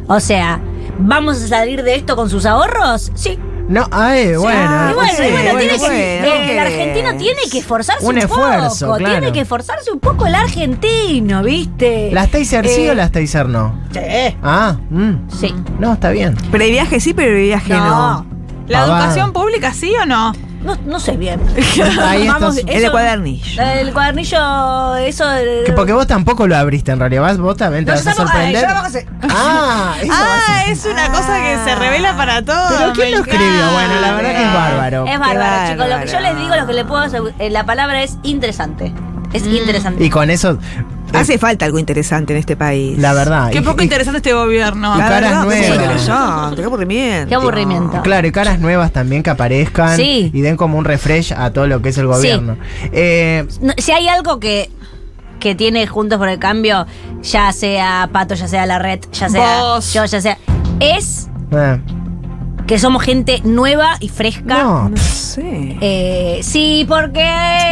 O 0.07 0.19
sea, 0.19 0.59
¿vamos 1.00 1.42
a 1.42 1.48
salir 1.48 1.83
de 1.83 1.95
esto 1.95 2.18
con 2.18 2.30
sus 2.30 2.45
ahorros? 2.45 3.13
Sí. 3.15 3.39
No, 3.69 3.88
ay, 3.92 4.36
bueno. 4.36 4.59
ah, 4.62 4.89
Y 4.92 4.94
bueno, 4.95 5.13
sí, 5.15 5.24
y 5.25 5.31
bueno, 5.31 5.44
bueno, 5.54 5.59
tiene 5.59 5.74
que- 5.74 5.80
bueno, 5.80 5.95
eh, 5.95 6.51
el 6.51 6.57
ok. 6.59 6.65
argentino 6.65 7.18
tiene 7.18 7.42
que 7.50 7.59
esforzarse 7.59 8.06
Un 8.06 8.12
un, 8.12 8.18
esfuerzo, 8.18 8.86
poco. 8.88 8.98
claro. 8.98 9.13
Tiene 9.19 9.31
que 9.31 9.39
esforzarse 9.39 9.89
un 9.92 10.00
poco 10.01 10.25
el 10.25 10.36
argentino, 10.36 11.44
¿viste? 11.44 12.09
¿Las 12.12 12.30
Taser 12.30 12.68
sí 12.68 12.81
Eh, 12.88 12.92
o 12.92 12.94
las 12.94 13.10
Taser 13.13 13.48
no? 13.48 13.74
Sí. 13.94 14.00
Ah, 14.44 14.75
mm. 14.89 15.13
Sí. 15.30 15.56
no, 15.80 15.94
está 15.94 16.10
bien. 16.10 16.36
Pero 16.51 16.63
el 16.65 16.71
viaje 16.71 17.00
sí, 17.00 17.13
pero 17.13 17.38
el 17.38 17.44
viaje 17.44 17.74
no. 17.74 17.80
No, 17.86 18.25
¿La 18.68 18.80
Pavada. 18.81 19.00
educación 19.06 19.31
pública 19.31 19.74
sí 19.74 19.94
o 20.01 20.06
no? 20.06 20.33
No, 20.63 20.75
no 20.86 21.00
sé 21.00 21.18
bien. 21.18 21.39
Ahí 22.01 22.27
Vamos, 22.27 22.57
estás- 22.57 22.75
El 22.75 22.81
de 22.83 22.92
cuadernillo. 22.92 23.62
El 23.62 23.94
cuadernillo, 23.94 24.95
eso. 24.95 25.25
Que 25.65 25.74
porque 25.74 25.94
vos 25.94 26.07
tampoco 26.07 26.48
lo 26.48 26.56
abriste 26.57 26.92
en 26.92 27.00
realidad, 27.00 27.21
vos, 27.24 27.38
vos 27.39 27.57
también 27.57 27.86
te 27.86 27.92
No, 27.92 27.98
vas 27.98 28.07
a 28.07 28.13
tampoco- 28.13 28.30
sorprender. 28.30 28.56
ay, 28.57 28.62
yo 28.62 28.68
tampoco 28.68 28.89
sé. 28.92 29.07
Ah, 29.30 29.95
eso 30.01 30.13
Ah, 30.13 30.63
es 30.68 30.86
una 30.86 31.09
cosa 31.12 31.38
que 31.39 31.57
se 31.63 31.75
revela 31.75 32.15
para 32.18 32.42
todos. 32.44 32.71
Pero 32.77 32.94
¿quién 32.94 33.12
me 33.12 33.18
lo 33.18 33.24
escribió? 33.24 33.71
Bueno, 33.71 34.01
la 34.01 34.12
verdad 34.13 34.31
que 34.31 34.44
es 34.44 34.54
bárbaro. 34.54 35.06
Es 35.07 35.19
bárbaro, 35.19 35.71
chicos. 35.71 35.89
Lo 35.89 36.00
que 36.00 36.07
yo 36.07 36.19
les 36.19 36.38
digo, 36.38 36.56
lo 36.56 36.68
que 36.68 36.74
le 36.74 36.86
puedo 36.86 37.03
asegu- 37.06 37.33
eh, 37.39 37.50
La 37.50 37.65
palabra 37.65 38.01
es 38.03 38.18
interesante. 38.24 38.94
Es 39.33 39.44
Mm. 39.44 39.56
interesante. 39.56 40.03
Y 40.03 40.10
con 40.10 40.30
eso, 40.30 40.57
Hace 41.13 41.38
falta 41.38 41.65
algo 41.65 41.80
interesante 41.80 42.33
en 42.33 42.39
este 42.39 42.56
país. 42.56 42.98
la 43.00 43.13
verdad. 43.13 43.50
Qué 43.51 43.59
y- 43.59 43.62
poco 43.62 43.81
y- 43.81 43.86
interesante 43.86 44.18
este 44.18 44.33
gobierno. 44.33 44.95
Y 44.95 45.00
caras 45.00 45.45
nuevas. 45.45 46.56
qué 46.56 46.63
aburrimiento. 46.63 47.30
Qué 47.30 47.36
aburrimiento. 47.36 48.01
Claro, 48.04 48.27
y 48.27 48.31
caras 48.31 48.59
nuevas 48.59 48.92
también 48.92 49.24
que 49.24 49.30
aparezcan 49.30 49.95
Sí. 49.95 50.30
y 50.33 50.42
den 50.42 50.57
como 50.57 50.77
un 50.77 50.86
refresh 50.86 51.33
a 51.33 51.51
todo 51.51 51.68
lo 51.68 51.81
que 51.81 51.89
es 51.89 51.98
el 51.98 52.07
gobierno. 52.07 52.57
Eh, 52.92 53.45
No, 53.62 53.74
si 53.77 53.92
hay 53.92 54.07
algo 54.07 54.39
que, 54.39 54.69
que 55.39 55.56
tiene 55.56 55.88
Juntos 55.88 56.18
por 56.18 56.30
el 56.30 56.39
Cambio, 56.39 56.86
ya 57.21 57.51
sea 57.51 58.10
Pato, 58.12 58.36
ya 58.36 58.48
sea 58.48 58.65
la 58.65 58.80
red, 58.80 59.00
ya 59.12 59.30
sea 59.30 59.62
Vos. 59.62 59.94
yo, 59.94 60.06
ya 60.06 60.21
sea. 60.21 60.38
Es 60.80 61.30
eh, 61.51 61.80
que 62.68 62.78
somos 62.80 63.02
gente 63.02 63.42
nueva 63.46 63.96
y 64.02 64.10
fresca. 64.10 64.62
no, 64.64 64.90
No 64.90 64.98
sé. 64.98 65.78
Eh, 65.81 66.40
sí, 66.44 66.86
porque. 66.88 67.24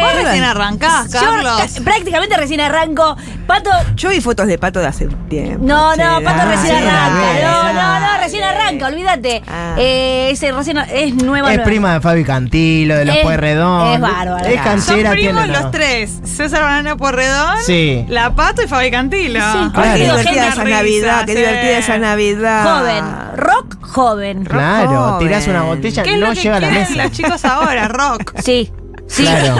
Vos 0.01 0.23
recién 0.23 0.43
arrancás, 0.43 1.11
Yo 1.11 1.19
Carlos. 1.19 1.61
ca- 1.61 1.83
prácticamente 1.83 2.37
recién 2.37 2.61
arranco. 2.61 3.15
Pato. 3.45 3.69
Yo 3.95 4.09
vi 4.09 4.21
fotos 4.21 4.47
de 4.47 4.57
pato 4.57 4.79
de 4.79 4.87
hace 4.87 5.05
un 5.07 5.27
tiempo. 5.29 5.63
No, 5.65 5.95
no, 5.95 6.21
Pato 6.23 6.41
ah, 6.41 6.45
recién 6.45 6.77
sí, 6.77 6.83
arranca. 6.87 7.41
No, 7.43 7.73
no, 7.73 7.99
no, 7.99 8.17
recién 8.21 8.43
arranca, 8.43 8.87
olvídate. 8.87 9.43
Ah. 9.47 9.75
Eh, 9.77 10.29
ese 10.31 10.51
recién 10.51 10.77
es 10.77 11.13
nueva. 11.15 11.49
es 11.51 11.57
nueva. 11.57 11.63
prima 11.63 11.93
de 11.93 12.01
Fabi 12.01 12.23
Cantilo, 12.23 12.95
de 12.95 13.05
los 13.05 13.15
Es- 13.17 13.23
Pueyrredón. 13.23 13.93
es 13.93 13.99
bárbaro. 14.01 14.37
Es 14.37 14.43
Son 14.45 14.53
Son 14.55 14.63
canchera, 14.63 15.11
primos 15.11 15.43
tiene. 15.43 15.59
los 15.59 15.71
tres. 15.71 16.19
César 16.23 16.61
Banana 16.61 16.95
Porredón, 16.95 17.57
Sí. 17.65 18.05
La 18.07 18.33
Pato 18.33 18.63
y 18.63 18.67
Fabi 18.67 18.89
Cantilo. 18.91 19.39
Sí, 19.41 19.57
Claro. 19.73 19.93
qué 19.93 20.03
divertida 20.03 20.47
esa 20.49 20.63
risa, 20.63 20.77
Navidad, 20.77 21.25
qué 21.25 21.31
sí. 21.33 21.37
divertida 21.39 21.77
esa 21.77 21.97
Navidad. 21.97 22.63
Joven. 22.79 23.05
Rock 23.37 23.77
joven. 23.85 24.45
Claro, 24.45 24.84
joven. 24.87 25.19
tirás 25.27 25.47
una 25.47 25.63
botella, 25.63 26.03
¿Qué 26.03 26.13
es 26.13 26.19
no 26.19 26.27
lo 26.27 26.33
que 26.33 26.39
llega 26.41 26.57
a 26.57 26.59
la 26.59 26.67
quieren 26.69 26.89
mesa. 26.89 27.03
los 27.03 27.11
chicos 27.11 27.45
ahora? 27.45 27.87
Rock. 27.87 28.33
Sí. 28.43 28.71
Sí. 29.07 29.21
Claro. 29.23 29.55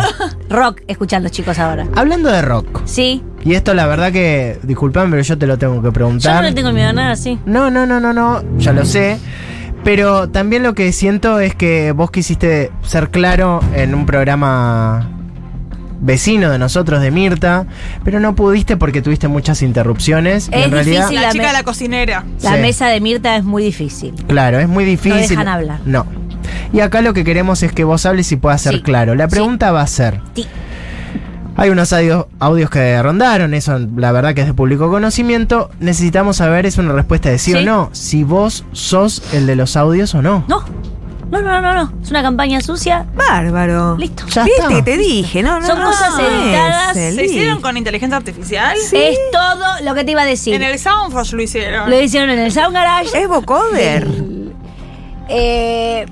Rock, 0.49 0.81
escuchan 0.87 1.21
los 1.21 1.31
chicos 1.31 1.59
ahora. 1.59 1.85
Hablando 1.95 2.31
de 2.31 2.41
rock, 2.41 2.81
Sí. 2.85 3.23
y 3.43 3.53
esto 3.53 3.75
la 3.75 3.85
verdad 3.85 4.11
que, 4.11 4.57
disculpame, 4.63 5.11
pero 5.11 5.21
yo 5.21 5.37
te 5.37 5.45
lo 5.45 5.57
tengo 5.59 5.79
que 5.81 5.87
Yo 5.87 5.93
preguntar. 5.93 6.35
no 6.35 6.41
le 6.41 6.51
tengo 6.53 6.71
miedo 6.71 6.89
a 6.89 6.93
nada, 6.93 7.15
sí. 7.15 7.39
No, 7.45 7.69
no, 7.69 7.85
no, 7.85 7.99
no, 7.99 8.11
no, 8.11 8.41
ya 8.57 8.73
lo 8.73 8.85
sé. 8.85 9.19
Pero 9.83 10.29
también 10.29 10.63
lo 10.63 10.73
que 10.73 10.91
siento 10.91 11.39
es 11.39 11.53
que 11.53 11.91
vos 11.91 12.09
quisiste 12.09 12.71
ser 12.81 13.11
claro 13.11 13.59
en 13.75 13.93
un 13.93 14.07
programa 14.07 15.11
vecino 16.05 16.51
de 16.51 16.59
nosotros, 16.59 17.01
de 17.01 17.11
Mirta, 17.11 17.65
pero 18.03 18.19
no 18.19 18.35
pudiste 18.35 18.77
porque 18.77 19.01
tuviste 19.01 19.27
muchas 19.27 19.61
interrupciones. 19.61 20.49
y 20.51 20.55
Es 20.57 20.65
en 20.65 20.71
realidad, 20.71 21.01
difícil. 21.07 21.15
La 21.15 21.21
la 21.27 21.31
chica 21.33 21.47
de 21.47 21.53
la 21.53 21.63
cocinera. 21.63 22.23
La 22.41 22.55
Sí. 22.55 22.61
mesa 22.61 22.87
de 22.87 23.01
Mirta 23.01 23.35
es 23.35 23.43
muy 23.43 23.63
difícil. 23.63 24.13
claro, 24.27 24.59
es 24.59 24.67
muy 24.67 24.85
difícil. 24.85 25.27
dejan 25.29 25.47
hablar. 25.47 25.79
No. 25.85 26.05
Y 26.71 26.79
acá 26.81 27.01
lo 27.01 27.13
que 27.13 27.23
queremos 27.23 27.63
es 27.63 27.71
que 27.71 27.83
vos 27.83 28.05
hables 28.05 28.31
y 28.31 28.35
puedas 28.35 28.61
ser 28.61 28.75
Sí. 28.75 28.81
claro. 28.81 29.15
La 29.15 29.25
Sí. 29.25 29.31
pregunta 29.31 29.71
va 29.71 29.81
a 29.81 29.87
ser, 29.87 30.21
Sí. 30.35 30.45
hay 31.57 31.69
unos 31.69 31.91
audios, 31.93 32.25
audios 32.39 32.69
que 32.69 33.01
rondaron, 33.01 33.53
eso 33.53 33.79
la 33.95 34.11
verdad 34.11 34.33
que 34.35 34.41
es 34.41 34.47
de 34.47 34.53
público 34.53 34.89
conocimiento. 34.89 35.71
Necesitamos 35.79 36.37
saber, 36.37 36.65
es 36.65 36.77
una 36.77 36.91
respuesta 36.93 37.29
de 37.29 37.39
sí, 37.39 37.53
o 37.55 37.61
no, 37.61 37.89
si 37.93 38.23
vos 38.23 38.65
sos 38.73 39.23
el 39.33 39.47
de 39.47 39.55
los 39.55 39.75
audios 39.77 40.13
o 40.15 40.21
no. 40.21 40.43
No. 40.47 40.63
No, 41.31 41.41
no, 41.41 41.61
no, 41.61 41.73
no. 41.73 41.91
Es 42.03 42.11
una 42.11 42.21
campaña 42.21 42.61
sucia. 42.61 43.05
Bárbaro. 43.15 43.97
Listo. 43.97 44.25
Ya 44.27 44.43
¿Viste? 44.43 44.61
está. 44.61 44.83
Te 44.83 44.97
dije, 44.97 45.41
no, 45.43 45.59
no. 45.59 45.65
Son 45.67 45.79
no, 45.79 45.85
cosas 45.85 46.13
editadas. 46.19 46.93
¿Se 46.93 47.25
hicieron 47.25 47.61
con 47.61 47.75
inteligencia 47.77 48.15
artificial? 48.17 48.77
Sí. 48.77 48.97
Es 48.97 49.17
todo 49.31 49.65
lo 49.83 49.95
que 49.95 50.03
te 50.03 50.11
iba 50.11 50.21
a 50.21 50.25
decir. 50.25 50.53
En 50.53 50.63
el 50.63 50.77
Soundforge 50.79 51.35
lo 51.35 51.41
hicieron. 51.41 51.89
Lo 51.89 51.99
hicieron 52.01 52.29
en 52.29 52.39
el 52.39 52.51
Sound 52.51 52.73
Garage. 52.73 53.09
Es 53.19 53.27
vocoder. 53.27 54.07
Eh, 55.27 56.05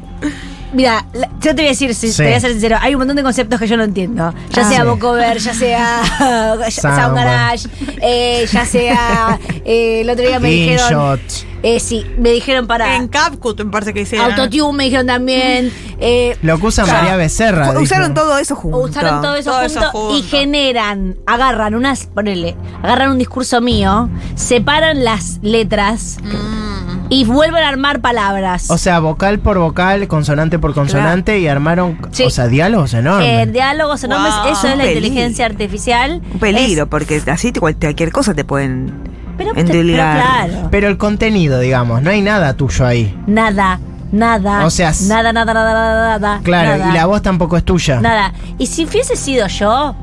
mira, 0.73 1.05
yo 1.39 1.53
te 1.53 1.61
voy 1.61 1.65
a 1.65 1.69
decir, 1.69 1.93
si 1.93 2.11
Sí. 2.11 2.17
te 2.17 2.23
voy 2.23 2.33
a 2.33 2.39
ser 2.39 2.51
sincero, 2.51 2.77
hay 2.81 2.95
un 2.95 2.99
montón 2.99 3.15
de 3.15 3.23
conceptos 3.23 3.59
que 3.59 3.67
yo 3.67 3.77
no 3.77 3.83
entiendo. 3.83 4.33
Ya 4.51 4.63
Ah. 4.63 4.69
sea 4.69 4.81
Sí. 4.81 4.87
Vocover, 4.87 5.37
ya 5.37 5.53
sea 5.53 6.01
Sound 6.71 7.15
Garage, 7.15 7.67
eh, 8.01 8.47
ya 8.51 8.65
sea 8.65 9.39
eh, 9.65 10.01
el 10.01 10.09
otro 10.09 10.25
día 10.25 10.39
me 10.39 10.49
dijeron 10.49 10.87
InShot. 10.91 11.52
Eh, 11.65 11.79
sí, 11.79 12.05
me 12.19 12.31
dijeron 12.31 12.67
para. 12.67 12.97
En 12.97 13.07
CapCut 13.07 13.57
me 13.63 13.71
parece 13.71 13.93
que 13.93 14.01
hicieron. 14.01 14.31
Autotune 14.33 14.77
me 14.77 14.83
dijeron 14.83 15.07
también. 15.07 15.71
eh, 15.99 16.37
Lo 16.41 16.59
que 16.59 16.65
usa 16.67 16.85
María 16.85 17.15
Becerra. 17.15 17.79
Usaron 17.79 18.13
dijo. 18.13 18.25
todo 18.25 18.37
eso 18.37 18.55
juntos. 18.55 18.89
Usaron 18.89 19.21
todo 19.21 19.35
eso, 19.35 19.51
Todo 19.51 19.61
junto, 19.61 19.79
eso 19.79 19.89
junto. 19.91 20.17
y 20.17 20.21
generan, 20.23 21.15
agarran 21.25 21.73
unas, 21.75 22.05
ponele, 22.07 22.55
agarran 22.83 23.11
un 23.11 23.17
discurso 23.17 23.61
mío, 23.61 24.09
separan 24.35 25.03
las 25.05 25.39
letras 25.41 26.17
Mm. 26.21 27.05
y 27.09 27.23
vuelven 27.25 27.63
a 27.63 27.69
armar 27.69 28.01
palabras. 28.01 28.69
O 28.69 28.77
sea, 28.77 28.99
vocal 28.99 29.39
por 29.39 29.57
vocal, 29.57 30.07
consonante 30.09 30.59
por 30.59 30.73
consonante 30.73 31.39
y 31.39 31.47
armaron, 31.47 31.97
Sí. 32.11 32.23
o 32.23 32.29
sea, 32.29 32.47
diálogos 32.47 32.93
enormes. 32.93 33.47
Eh, 33.47 33.51
diálogos 33.51 34.03
enormes, 34.03 34.33
Wow. 34.43 34.51
eso 34.51 34.67
es 34.67 34.77
la 34.77 34.85
inteligencia 34.87 35.45
artificial. 35.45 36.21
Un 36.33 36.39
peligro, 36.39 36.83
Es- 36.83 36.89
porque 36.89 37.21
así 37.27 37.53
cualquier 37.53 38.11
cosa 38.11 38.33
te 38.33 38.43
pueden 38.43 39.12
pero, 39.37 39.51
pero 39.53 39.67
claro. 39.83 40.67
Pero 40.71 40.87
el 40.87 40.97
contenido, 40.97 41.59
digamos, 41.59 42.01
no 42.01 42.09
hay 42.09 42.21
nada 42.21 42.53
tuyo 42.53 42.85
ahí. 42.85 43.17
Nada, 43.27 43.79
nada. 44.11 44.65
O 44.65 44.69
sea, 44.69 44.91
nada, 45.07 45.33
nada, 45.33 45.53
nada, 45.53 45.73
nada, 45.73 46.19
nada. 46.19 46.41
Claro, 46.43 46.77
nada, 46.77 46.91
y 46.91 46.93
la 46.93 47.05
voz 47.05 47.21
tampoco 47.21 47.57
es 47.57 47.63
tuya. 47.63 47.99
Nada. 48.01 48.33
Y 48.57 48.67
si 48.67 48.85
hubiese 48.85 49.15
sido 49.15 49.47
yo, 49.47 49.95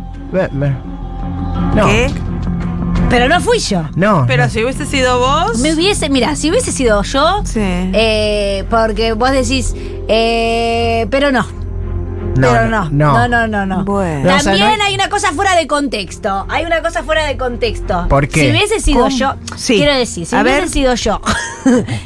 No, 1.74 1.86
¿Qué? 1.86 2.10
pero 3.08 3.28
no 3.28 3.40
fui 3.40 3.58
yo. 3.58 3.82
no. 3.96 4.24
Pero 4.26 4.44
no. 4.44 4.50
si 4.50 4.62
hubiese 4.64 4.86
sido 4.86 5.18
vos. 5.18 5.58
Me 5.58 5.74
hubiese, 5.74 6.08
mira, 6.08 6.34
si 6.36 6.50
hubiese 6.50 6.72
sido 6.72 7.02
yo, 7.02 7.40
Sí. 7.44 7.60
eh, 7.60 8.64
porque 8.70 9.12
vos 9.14 9.30
decís, 9.30 9.74
eh, 10.08 11.06
pero 11.10 11.30
no. 11.32 11.44
Pero 12.34 12.66
no, 12.68 12.88
no, 12.90 13.28
no, 13.28 13.46
no, 13.46 13.66
no. 13.66 13.84
Bueno. 13.84 14.30
No, 14.30 14.36
o 14.36 14.40
sea, 14.40 14.52
También 14.52 14.78
no 14.78 14.84
hay- 14.84 14.90
hay 14.90 14.94
una 14.94 15.08
cosa 15.08 15.32
fuera 15.32 15.54
de 15.56 15.66
contexto. 15.66 16.46
Hay 16.48 16.64
una 16.64 16.80
cosa 16.82 17.02
fuera 17.02 17.24
de 17.26 17.36
contexto. 17.36 18.06
¿Por 18.08 18.28
qué? 18.28 18.40
Si 18.40 18.50
hubiese 18.50 18.80
sido 18.80 19.04
¿Cómo? 19.04 19.16
yo, 19.16 19.34
Sí. 19.56 19.76
quiero 19.76 19.94
decir, 19.94 20.26
si 20.26 20.36
A 20.36 20.40
hubiese 20.42 20.60
ver. 20.60 20.68
sido 20.68 20.94
yo. 20.94 21.20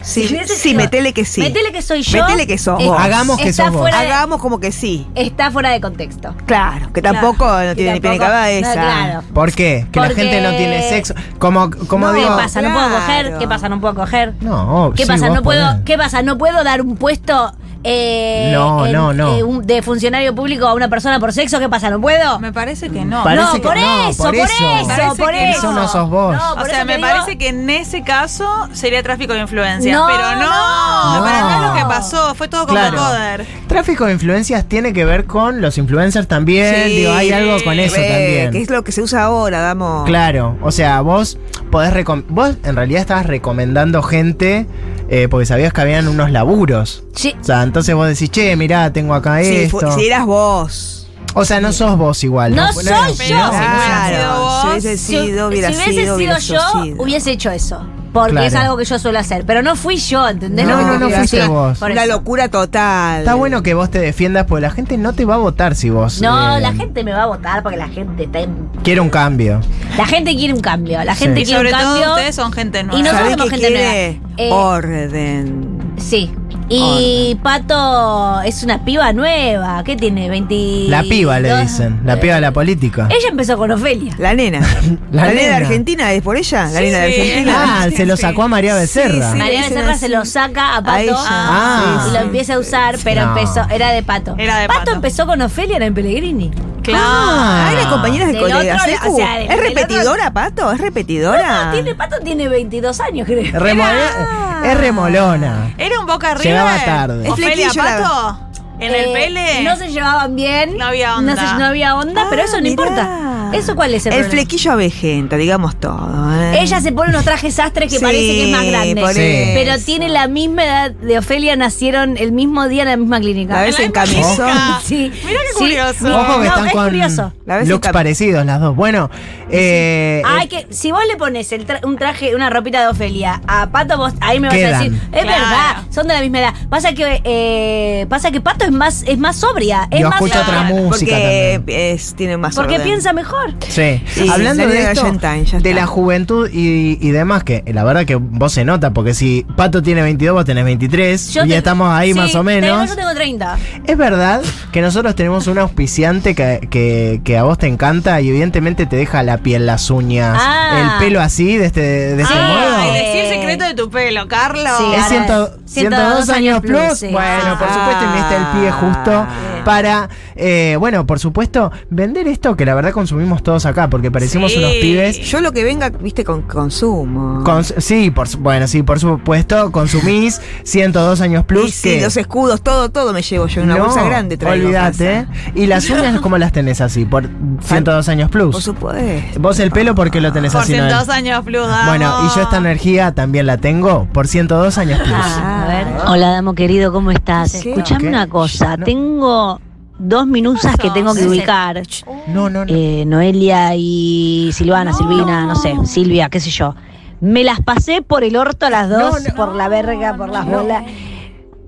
Sí, 0.03 0.27
hubiese 0.29 0.55
sí, 0.57 0.71
sido- 0.71 0.77
metele 0.79 1.13
que 1.13 1.25
sí. 1.25 1.41
Metele 1.41 1.71
que 1.73 1.81
soy 1.83 2.03
yo. 2.03 2.23
Metele 2.25 2.47
que 2.47 2.59
sos 2.59 2.81
es- 2.81 2.87
vos. 2.87 2.97
Hagamos 3.01 3.39
que 3.39 3.53
sos 3.53 3.71
vos. 3.71 3.85
de- 3.87 3.93
Hagamos 3.93 4.41
como 4.41 4.59
que 4.61 4.73
sí. 4.73 5.07
está 5.15 5.51
fuera 5.51 5.71
de 5.71 5.81
contexto. 5.81 6.35
Claro, 6.47 6.93
que 6.93 7.01
tampoco 7.01 7.45
no 7.47 7.75
tiene 7.75 7.95
ni 7.95 8.01
pie 8.01 8.11
ni 8.11 8.19
cabeza. 8.19 8.69
no, 8.69 8.83
claro. 8.83 9.23
¿Por 9.33 9.53
qué? 9.53 9.87
Que 9.93 10.01
Porque- 10.01 10.25
la 10.25 10.31
gente 10.31 10.41
no 10.43 10.57
tiene 10.57 10.89
sexo. 10.89 11.15
Como, 11.39 11.71
como 11.89 12.09
No, 12.09 12.13
digo. 12.15 12.29
¿Qué 12.37 12.43
pasa? 12.43 12.63
¿No 12.63 12.73
puedo 12.75 12.91
coger? 12.91 13.39
¿Qué 13.39 13.49
pasa? 13.49 13.69
¿No 13.69 13.81
puedo 13.81 13.95
coger? 13.95 14.35
No, 14.41 14.93
¿Qué 14.97 15.03
sí, 15.05 15.09
pasa? 15.09 15.29
¿No 15.29 15.43
puedo. 15.43 15.85
¿Qué 15.85 15.97
pasa? 15.97 16.23
¿No 16.23 16.37
puedo 16.39 16.65
dar 16.65 16.81
un 16.83 16.97
puesto 16.97 17.53
eh, 17.85 18.51
No, 18.53 18.87
no, 18.89 19.13
no. 19.13 19.35
eh, 19.37 19.43
un- 19.43 19.65
de 19.67 19.83
funcionario 19.83 20.35
público 20.35 20.67
a 20.67 20.73
una 20.75 20.89
persona 20.89 21.21
por 21.21 21.33
sexo? 21.33 21.59
¿Qué 21.61 21.69
pasa? 21.69 21.91
¿No 21.91 22.01
puedo? 22.01 22.39
Me 22.41 22.53
parece 22.53 22.89
que 22.91 23.05
no. 23.05 23.23
Parece 23.23 23.45
no, 23.45 23.53
que 23.53 23.61
por 23.61 23.77
no, 23.77 24.09
eso, 24.09 24.23
por 24.23 24.27
por 24.35 24.35
eso. 24.37 24.53
eso, 24.81 24.89
Parece 24.89 25.23
por 25.23 25.35
eso. 25.35 25.59
eso 25.59 25.73
no 25.73 25.87
sos 25.89 26.09
vos. 26.11 26.35
No, 26.35 26.53
O 26.53 26.57
por 26.57 26.67
sea, 26.67 26.79
eso 26.79 26.87
me 26.87 26.99
parece 26.99 27.37
que 27.39 27.49
en 27.49 27.69
ese 27.69 28.03
caso 28.03 28.49
sería 28.73 29.03
tráfico 29.03 29.35
de 29.35 29.41
influencias. 29.41 29.95
No, 29.97 30.07
pero 30.07 30.35
no, 30.37 31.21
no 31.21 31.27
es 31.27 31.69
lo 31.69 31.75
que 31.75 31.85
pasó. 31.95 32.35
Fue 32.35 32.49
todo 32.49 32.67
como 32.67 32.79
Claro. 32.79 32.97
coder. 32.99 33.47
Tráfico 33.67 34.07
de 34.07 34.13
influencias 34.15 34.65
tiene 34.67 34.93
que 34.93 35.05
ver 35.05 35.27
con 35.27 35.61
los 35.61 35.77
influencers 35.79 36.27
también. 36.27 36.85
Sí, 36.87 36.97
digo, 36.97 37.13
hay 37.13 37.33
algo 37.33 37.63
con 37.65 37.79
eso 37.79 37.97
ve, 37.97 38.09
también. 38.09 38.51
Que 38.53 38.63
es 38.63 38.71
lo 38.71 38.83
que 38.83 38.93
se 38.93 39.03
usa 39.03 39.25
ahora, 39.25 39.61
damos. 39.61 40.05
Claro, 40.07 40.57
o 40.63 40.71
sea, 40.73 41.01
vos 41.03 41.39
podés 41.71 41.93
vos 42.29 42.57
en 42.65 42.77
realidad 42.77 43.01
estabas 43.03 43.27
recomendando 43.27 44.03
gente 44.03 44.67
eh, 45.09 45.29
porque 45.31 45.45
sabías 45.47 45.73
que 45.73 45.81
habían 45.83 46.09
unos 46.09 46.31
laburos. 46.31 47.05
Sí. 47.15 47.35
O 47.41 47.45
sea, 47.45 47.63
entonces 47.75 47.93
vos 47.97 48.07
decís, 48.07 48.31
che, 48.31 48.55
mirá, 48.55 48.93
tengo 48.93 49.15
acá 49.15 49.43
Si, 49.43 49.49
esto. 49.57 49.91
si 49.99 50.07
eras 50.07 50.25
vos. 50.27 51.09
O 51.35 51.45
sea, 51.45 51.61
no 51.61 51.73
sos 51.73 51.99
vos 51.99 52.23
igual. 52.23 52.55
No 52.55 52.73
Bueno, 52.73 52.89
soy 53.09 53.15
pero 53.19 53.31
yo. 53.41 53.51
si 53.51 53.57
hubiera 53.57 54.07
sido 54.07 54.21
Claro, 54.21 54.61
si 54.63 54.69
hubiese 54.69 54.97
Si- 54.99 55.07
sido, 55.27 55.49
hubiera 55.49 55.69
si 55.71 55.75
hubiese 55.75 55.91
sido, 55.91 56.03
sido 56.05 56.15
hubiera 56.17 56.39
yo, 56.39 56.61
sido. 56.85 57.03
hubiese 57.03 57.31
hecho 57.33 57.51
eso. 57.51 57.85
Porque 58.13 58.31
Claro. 58.31 58.47
es 58.47 58.55
algo 58.55 58.77
que 58.77 58.85
yo 58.85 58.97
suelo 59.01 59.19
hacer. 59.19 59.45
Pero 59.45 59.63
no 59.63 59.75
fui 59.75 59.97
yo, 59.97 60.29
¿entendés? 60.29 60.65
No, 60.69 60.81
no, 60.81 60.99
no 61.01 61.07
quiero 61.09 61.17
fuiste 61.17 61.49
vos. 61.49 61.77
Por 61.81 61.91
Una 61.91 62.07
locura 62.07 62.49
total. 62.49 63.19
Está 63.23 63.35
bueno 63.35 63.65
que 63.65 63.75
vos 63.75 63.91
te 63.91 63.99
defiendas 63.99 64.47
porque 64.47 64.63
la 64.63 64.71
gente 64.71 64.97
no 64.97 65.13
te 65.15 65.25
va 65.25 65.35
a 65.35 65.39
votar 65.39 65.75
si 65.75 65.91
vos. 65.91 66.23
No, 66.23 66.57
eh, 66.57 66.61
la 66.61 66.73
gente 66.75 67.03
me 67.03 67.13
va 67.13 67.25
a 67.25 67.27
votar 67.27 67.65
porque 67.65 67.77
la 67.77 67.89
gente 67.89 68.23
está 68.23 68.39
en- 68.39 68.69
Quiere 68.85 69.01
un 69.01 69.11
cambio. 69.11 69.61
La 69.99 70.07
gente 70.07 70.33
quiere 70.37 70.55
un 70.55 70.61
cambio. 70.61 71.03
La 71.03 71.17
gente 71.17 71.41
Sí. 71.41 71.47
Quiere 71.47 71.71
sobre 71.71 71.73
un 71.73 71.81
todo 71.81 71.95
cambio. 71.95 72.11
ustedes 72.15 72.35
son 72.37 72.53
gente 72.53 72.85
nueva. 72.85 73.01
Y 73.01 73.03
nosotros 73.03 73.21
¿Sabés 73.29 73.33
somos 73.37 73.51
qué 73.51 73.57
gente 73.57 73.67
quiere? 73.75 74.21
nueva. 74.29 74.35
Eh, 74.37 74.53
Orden. 74.53 75.95
Sí. 75.97 76.31
Y 76.69 77.39
Pato 77.43 78.41
es 78.43 78.63
una 78.63 78.85
piba 78.85 79.13
nueva. 79.13 79.83
¿Qué 79.85 79.97
tiene? 79.97 80.31
20. 80.31 80.87
La 80.89 81.03
piba 81.03 81.39
le 81.39 81.55
dicen. 81.63 82.01
La 82.05 82.19
piba 82.19 82.37
de 82.37 82.41
la 82.41 82.53
política. 82.53 83.07
Ella 83.11 83.29
empezó 83.31 83.57
con 83.59 83.71
Ofelia. 83.71 84.15
La 84.19 84.35
nena. 84.35 84.61
La 85.13 85.27
La, 85.27 85.33
nena 85.33 85.41
de. 85.43 85.55
Argentina 85.55 86.13
es 86.13 86.23
por 86.23 86.37
ella. 86.37 86.65
La 86.65 86.79
Sí, 86.79 86.85
nena 86.87 86.99
de 86.99 87.05
Argentina. 87.05 87.55
Ah, 87.83 87.87
se 87.95 88.07
lo 88.07 88.17
sacó 88.17 88.45
a 88.45 88.49
María 88.49 88.75
Becerra. 88.75 89.33
Sí, 89.33 89.39
María 89.39 89.61
Becerra 89.63 89.91
así. 89.93 90.01
se 90.01 90.09
lo 90.09 90.25
saca 90.25 90.77
a 90.77 90.83
Pato 90.83 90.99
ella. 91.03 91.15
Ah. 91.19 92.07
y 92.09 92.13
lo 92.15 92.21
empieza 92.21 92.55
a 92.55 92.59
usar, 92.59 92.97
pero 93.05 93.27
No. 93.27 93.37
empezó, 93.39 93.63
era 93.71 93.91
de 93.91 94.03
Pato. 94.03 94.35
Era 94.39 94.59
de 94.59 94.67
Pato. 94.69 94.79
Pato. 94.81 94.93
empezó 94.93 95.27
con 95.27 95.43
Ofelia 95.43 95.77
en 95.77 95.93
Pellegrini. 95.95 96.51
Claro. 96.85 97.05
Ah, 97.07 97.71
era 97.73 97.89
compañera 97.91 98.27
de 98.27 98.33
Del 98.33 98.41
colega. 98.43 98.75
otro, 98.77 98.85
Secu. 98.93 99.13
o 99.15 99.17
sea, 99.17 99.39
del- 99.39 99.51
¿Es 99.51 99.59
repetidora, 99.61 100.31
Pato? 100.31 100.71
¿Es 100.73 100.81
repetidora? 100.81 101.65
No, 101.67 101.73
tiene, 101.73 101.95
Pato 101.95 102.17
tiene 102.21 102.49
22 102.49 103.01
años, 103.01 103.27
creo. 103.27 103.41
Es 103.43 104.79
remolona. 104.79 105.75
Era 105.79 105.99
un 106.01 106.07
boca 106.07 106.31
arriba. 106.33 106.45
Llegaba 106.45 106.85
tarde. 106.85 107.29
Ofelia 107.29 107.67
Es 107.69 107.73
flequillo 107.73 107.83
la- 107.83 108.03
Pato. 108.03 108.39
En 108.81 108.93
el 108.95 109.05
Eh, 109.05 109.13
pele. 109.13 109.63
No 109.63 109.77
se 109.77 109.89
llevaban 109.91 110.35
bien. 110.35 110.77
No 110.77 110.87
había 110.87 111.17
onda. 111.17 111.35
No, 111.35 111.41
se- 111.49 111.55
no 111.59 111.65
había 111.65 111.97
onda, 111.97 112.27
pero 112.29 112.43
Ah, 112.43 112.45
eso 112.45 112.57
no 112.57 112.63
mirá. 112.63 112.71
importa. 112.71 113.09
¿Eso 113.55 113.75
cuál 113.77 113.95
es 113.95 114.07
el, 114.07 114.13
El 114.13 114.21
problema? 114.21 114.31
flequillo 114.43 114.73
avejenta, 114.73 115.37
digamos 115.37 115.77
todo. 115.81 116.33
¿eh? 116.41 116.59
Ella 116.61 116.81
se 116.81 116.93
pone 116.93 117.11
unos 117.11 117.25
trajes 117.25 117.55
sastres 117.55 117.91
que 117.93 117.99
Sí, 117.99 118.05
parece 118.05 118.21
que 118.27 118.45
es 118.45 118.51
más 118.51 118.65
grande. 118.67 119.03
Sí. 119.15 119.51
Pero 119.55 119.79
tiene 119.85 120.09
la 120.09 120.29
misma 120.29 120.65
edad 120.65 120.91
de 120.91 121.19
Ofelia, 121.19 121.57
nacieron 121.57 122.17
el 122.17 122.33
mismo 122.33 122.69
día 122.69 122.83
en 122.83 122.89
la 122.89 122.97
misma 122.97 123.21
clínica. 123.21 123.55
La 123.55 123.63
ves 123.63 123.79
en 123.81 123.93
camisón. 123.93 124.51
Sí. 124.85 125.11
Mira 125.25 125.41
qué 125.41 125.53
Sí. 125.53 125.59
curioso. 125.59 126.19
Ojo 126.21 126.33
que 126.35 126.39
no, 126.39 126.45
están 126.45 126.67
es 126.67 126.73
con 126.73 126.85
curioso. 126.85 127.33
La 127.47 127.57
ves 127.57 127.65
en 127.65 127.71
looks 127.71 127.89
parecidos 127.89 128.45
las 128.47 128.61
dos. 128.61 128.75
Bueno, 128.77 129.11
eh, 129.51 130.23
hay 130.27 130.49
que, 130.49 130.67
si 130.71 130.91
vos 130.93 131.03
le 131.09 131.17
pones 131.17 131.53
el 131.53 131.67
tra- 131.67 131.85
un 131.85 131.97
traje, 131.97 132.35
una 132.35 132.51
ropita 132.51 132.81
de 132.81 132.89
Ofelia 132.89 133.41
a 133.47 133.71
Pato, 133.71 133.97
vos 133.97 134.13
ahí 134.21 134.41
me 134.41 134.49
vas 134.49 134.57
Quedan. 134.57 134.75
a 134.75 134.79
decir, 134.85 134.93
es 135.13 135.23
Claro. 135.23 135.27
verdad, 135.29 135.84
son 135.95 136.09
de 136.09 136.15
la 136.15 136.21
misma 136.21 136.41
edad. 136.41 136.55
Pasa 136.69 136.93
que 136.93 137.21
eh, 137.25 138.07
pasa 138.09 138.31
que 138.31 138.41
Pato 138.41 138.65
es 138.65 138.73
más, 138.73 139.03
es 139.07 139.19
más 139.19 139.37
sobria, 139.37 139.89
es 139.91 140.01
yo 140.01 140.09
más 140.09 140.21
escucho 140.21 140.41
otra 140.41 140.69
sobria. 140.69 140.83
música 140.83 141.13
Porque 141.13 141.53
también. 141.57 141.81
es, 141.95 142.15
tiene 142.15 142.37
más 142.37 142.55
Porque 142.55 142.75
orden. 142.75 142.87
piensa 142.87 143.13
mejor. 143.13 143.55
Sí. 143.69 144.03
Sí, 144.07 144.29
Hablando 144.29 144.65
la 144.67 144.71
de 144.73 144.79
esto, 144.93 145.07
ya 145.21 145.33
de 145.35 145.45
está. 145.45 145.71
la 145.71 145.87
juventud 145.87 146.49
y, 146.53 146.99
y 147.01 147.11
demás, 147.11 147.45
que 147.45 147.63
la 147.73 147.85
verdad 147.85 148.05
que 148.05 148.17
vos 148.17 148.53
se 148.53 148.65
nota, 148.65 148.91
porque 148.93 149.15
si 149.15 149.47
Pato 149.57 149.83
tiene 149.83 150.03
22, 150.03 150.35
vos 150.35 150.45
tenés 150.45 150.65
23, 150.65 151.33
Yo 151.33 151.45
y 151.45 151.49
te- 151.49 151.57
estamos 151.57 151.93
ahí 151.93 152.13
sí, 152.13 152.19
más 152.19 152.35
o 152.35 152.43
menos. 152.43 152.89
yo 152.91 152.97
tengo 152.97 153.15
30. 153.15 153.59
Es 153.87 153.97
verdad 153.97 154.43
que 154.73 154.81
nosotros 154.81 155.15
tenemos 155.15 155.47
un 155.47 155.59
auspiciante 155.59 156.35
que, 156.35 156.67
que- 156.71 157.21
que 157.25 157.39
a 157.39 157.45
vos 157.45 157.59
te 157.59 157.67
encanta 157.67 158.21
y 158.21 158.29
evidentemente 158.29 158.87
te 158.87 158.97
deja 158.97 159.23
la 159.23 159.39
piel, 159.39 159.67
las 159.67 159.91
uñas, 159.91 160.37
Ah. 160.41 160.99
el 160.99 161.05
pelo 161.07 161.21
así, 161.21 161.57
de 161.57 161.67
este, 161.67 161.81
de 161.81 162.23
este 162.23 162.35
Ah, 162.37 162.79
modo. 162.81 162.91
y 162.91 162.95
decí 162.99 163.19
el 163.19 163.29
secreto 163.35 163.65
de 163.65 163.75
tu 163.75 163.91
pelo, 163.91 164.27
Carlos. 164.29 164.69
Sí, 164.79 164.85
Es 164.93 165.03
ahora 165.03 165.09
ciento- 165.09 165.57
es 165.85 166.27
102 166.27 166.29
años 166.31 166.61
plus. 166.61 167.01
Bueno, 167.13 167.59
por 167.59 167.69
Ah. 167.69 167.75
supuesto, 167.75 168.07
me 168.13 168.21
está 168.21 168.37
el 168.37 168.47
pie 168.59 168.71
justo 168.73 169.27
para, 169.65 170.09
eh, 170.37 170.77
bueno, 170.79 171.07
por 171.07 171.19
supuesto, 171.19 171.73
vender 171.91 172.29
esto 172.29 172.57
que 172.57 172.65
la 172.67 172.75
verdad 172.75 172.93
consumimos 172.93 173.43
todos 173.43 173.67
acá, 173.67 173.89
porque 173.91 174.11
parecimos 174.11 174.53
Sí. 174.53 174.59
unos 174.59 174.73
pibes. 174.73 175.19
Yo 175.21 175.41
lo 175.41 175.53
que 175.53 175.65
venga, 175.65 175.89
viste, 175.91 176.25
con 176.25 176.43
consumo. 176.43 177.43
Cons- 177.45 177.75
sí, 177.79 178.11
por, 178.11 178.29
bueno, 178.39 178.67
sí, 178.69 178.83
por 178.83 179.01
supuesto, 179.01 179.73
consumís 179.73 180.41
102 180.65 181.21
años 181.21 181.43
Y 181.43 181.45
plus. 181.47 181.71
sí, 181.75 181.89
que 181.89 182.01
los 182.03 182.17
escudos, 182.17 182.63
todo, 182.63 182.91
todo 182.91 183.13
me 183.13 183.23
llevo 183.23 183.47
yo. 183.47 183.63
Una 183.63 183.77
no, 183.77 183.85
bolsa 183.87 184.03
grande 184.05 184.37
traigo. 184.37 184.65
Olvídate. 184.67 185.27
¿Y 185.55 185.67
las 185.67 185.89
uñas 185.91 186.21
cómo 186.23 186.39
las 186.39 186.53
tenés 186.53 186.81
así? 186.81 187.05
Por 187.05 187.29
102 187.63 188.09
años 188.09 188.31
plus. 188.31 188.53
Por 188.55 188.63
supuesto. 188.63 189.41
Vos 189.41 189.59
el 189.61 189.71
pelo, 189.71 189.95
¿por 189.95 190.11
qué 190.11 190.21
lo 190.21 190.33
tenés 190.33 190.53
Por 190.53 190.63
así? 190.63 190.73
Noel? 190.73 190.91
102 190.91 191.09
años 191.09 191.45
plus, 191.45 191.63
vamos. 191.67 191.87
Bueno, 191.87 192.15
y 192.27 192.35
yo 192.37 192.43
esta 192.43 192.59
energía 192.59 193.13
también 193.15 193.47
la 193.47 193.57
tengo 193.57 194.07
por 194.13 194.27
102 194.29 194.79
años 194.79 195.01
plus. 195.01 195.15
Ah, 195.17 195.63
a 195.65 195.69
ver. 195.69 195.87
Hola, 196.07 196.31
Damo 196.31 196.55
querido, 196.55 196.93
¿cómo 196.93 197.11
estás? 197.11 197.55
Escuchame 197.55 198.01
¿Qué? 198.03 198.09
una 198.09 198.27
cosa. 198.29 198.77
No. 198.77 198.85
Tengo 198.85 199.54
dos 199.99 200.27
minusas 200.27 200.77
que 200.77 200.91
tengo 200.91 201.15
que 201.15 201.27
ubicar. 201.27 201.83
No, 202.29 202.51
no, 202.51 202.65
no. 202.65 202.73
Eh, 202.75 203.05
Noelia 203.07 203.75
y 203.77 204.51
Silvana, 204.53 204.93
Silvina, 204.93 205.47
no 205.47 205.57
sé, 205.57 205.75
Silvia, 205.87 206.29
qué 206.29 206.41
sé 206.41 206.51
yo. 206.51 206.75
Me 207.21 207.43
las 207.45 207.61
pasé 207.61 208.03
por 208.03 208.23
el 208.25 208.37
orto 208.37 208.67
a 208.67 208.71
las 208.71 208.91
dos, 208.91 209.23
No, 209.23 209.29
no. 209.31 209.35
por 209.35 209.55
la 209.55 209.69
verga, 209.69 210.15
por 210.17 210.29
las 210.29 210.45
bolas. 210.47 210.85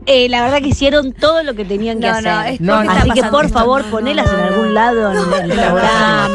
Eh, 0.09 0.29
la 0.29 0.43
verdad 0.43 0.59
que 0.59 0.69
hicieron 0.69 1.13
todo 1.13 1.43
lo 1.43 1.55
que 1.55 1.65
tenían 1.65 1.99
que 2.01 2.07
No, 2.09 2.15
hacer. 2.17 2.61
no, 2.61 2.81
es 2.81 2.89
Así 2.89 3.11
que 3.11 3.25
por 3.25 3.47
esto. 3.47 3.59
favor, 3.59 3.83
ponelas 3.87 4.29
en 4.33 4.39
algún 4.41 4.73
lado 4.73 5.11
en 5.13 5.51
el 5.51 5.59
programa, 5.59 6.29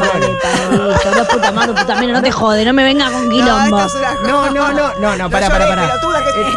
no, 0.70 0.88
de 0.88 1.16
no 1.16 1.24
puta 1.24 1.52
madre, 1.52 1.72
puta 1.72 1.94
menos, 1.94 2.12
no 2.16 2.22
te 2.22 2.30
jode, 2.30 2.64
no 2.66 2.74
me 2.74 2.84
venga 2.84 3.10
con 3.10 3.30
quilombo. 3.30 3.80
es 3.80 3.94
una- 3.94 4.12
No, 4.30 4.50
no, 4.50 4.72
no, 4.72 4.94
no, 5.00 5.16
no, 5.16 5.30
para, 5.30 5.48
para, 5.48 5.66
para. 5.68 5.84
Eh, 5.86 5.88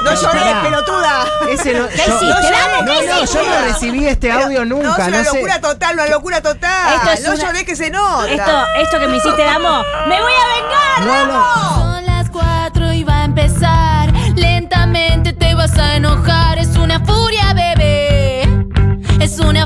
no 0.03 0.13
lloré, 0.13 0.39
pará. 0.41 0.62
pelotuda. 0.62 1.25
Ese 1.50 1.74
no, 1.79 1.88
¿Qué 1.88 1.98
yo, 2.05 2.15
hiciste, 2.15 2.25
no, 2.25 2.36
Damo? 2.41 2.81
no, 2.81 2.86
¿Qué 3.00 3.07
no, 3.07 3.15
yo 3.17 3.24
hiciste? 3.24 3.48
no 3.50 3.62
recibí 3.67 4.07
este 4.07 4.31
audio 4.31 4.65
No, 4.65 4.75
nunca, 4.75 4.91
es 5.05 5.12
no, 5.12 5.17
una 5.19 5.24
sé. 5.24 5.36
locura 5.36 5.62
total, 5.62 5.93
una 5.93 6.07
locura 6.07 6.41
total. 6.41 6.95
Esto 6.95 7.12
es 7.12 7.24
no 7.24 7.34
una- 7.34 7.43
lloré 7.45 7.65
que 7.65 7.75
se 7.77 7.91
nota. 7.91 8.29
Esto, 8.29 8.51
esto 8.81 9.00
que 9.00 9.07
me 9.07 9.17
hiciste, 9.17 9.41
Damo, 9.41 9.84
me 10.07 10.22
voy 10.22 10.34
a 10.34 11.05
vengar. 11.07 11.27
No. 11.27 11.75
Son 11.75 12.05
las 12.05 12.29
cuatro 12.29 12.91
y 12.91 13.03
va 13.05 13.22
a 13.22 13.24
empezar 13.25 13.95
Lentamente 14.36 15.34
te 15.34 15.56
vas 15.56 15.77
a 15.77 15.96
enojar, 15.96 16.58
es 16.58 16.75
una 16.77 17.00
furia, 17.00 17.54
bebé. 17.54 18.42
Es 19.20 19.39
una 19.39 19.65